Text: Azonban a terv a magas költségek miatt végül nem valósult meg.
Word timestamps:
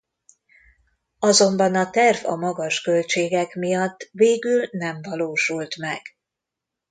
Azonban 1.19 1.75
a 1.75 1.89
terv 1.89 2.25
a 2.25 2.35
magas 2.35 2.81
költségek 2.81 3.55
miatt 3.55 4.09
végül 4.11 4.67
nem 4.71 5.01
valósult 5.01 5.75
meg. 5.77 6.01